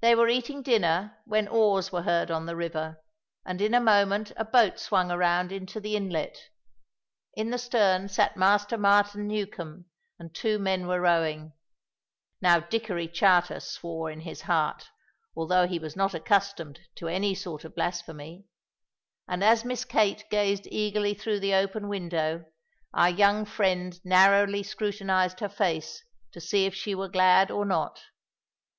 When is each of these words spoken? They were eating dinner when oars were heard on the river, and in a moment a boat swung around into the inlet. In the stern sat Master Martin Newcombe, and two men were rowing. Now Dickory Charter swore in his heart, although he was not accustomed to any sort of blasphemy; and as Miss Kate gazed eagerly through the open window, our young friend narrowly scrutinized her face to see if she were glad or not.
They 0.00 0.14
were 0.14 0.28
eating 0.30 0.62
dinner 0.62 1.18
when 1.26 1.46
oars 1.46 1.92
were 1.92 2.04
heard 2.04 2.30
on 2.30 2.46
the 2.46 2.56
river, 2.56 3.02
and 3.44 3.60
in 3.60 3.74
a 3.74 3.82
moment 3.82 4.32
a 4.38 4.46
boat 4.46 4.78
swung 4.78 5.10
around 5.10 5.52
into 5.52 5.78
the 5.78 5.94
inlet. 5.94 6.38
In 7.34 7.50
the 7.50 7.58
stern 7.58 8.08
sat 8.08 8.34
Master 8.38 8.78
Martin 8.78 9.28
Newcombe, 9.28 9.84
and 10.18 10.34
two 10.34 10.58
men 10.58 10.86
were 10.86 11.02
rowing. 11.02 11.52
Now 12.40 12.60
Dickory 12.60 13.06
Charter 13.08 13.60
swore 13.60 14.10
in 14.10 14.20
his 14.20 14.40
heart, 14.40 14.88
although 15.36 15.66
he 15.66 15.78
was 15.78 15.94
not 15.96 16.14
accustomed 16.14 16.80
to 16.94 17.08
any 17.08 17.34
sort 17.34 17.62
of 17.66 17.74
blasphemy; 17.74 18.46
and 19.28 19.44
as 19.44 19.66
Miss 19.66 19.84
Kate 19.84 20.24
gazed 20.30 20.66
eagerly 20.70 21.12
through 21.12 21.40
the 21.40 21.52
open 21.52 21.88
window, 21.88 22.46
our 22.94 23.10
young 23.10 23.44
friend 23.44 24.00
narrowly 24.02 24.62
scrutinized 24.62 25.40
her 25.40 25.48
face 25.50 26.02
to 26.32 26.40
see 26.40 26.64
if 26.64 26.74
she 26.74 26.94
were 26.94 27.10
glad 27.10 27.50
or 27.50 27.66
not. 27.66 28.00